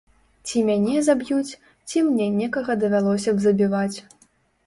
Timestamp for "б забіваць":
3.35-3.97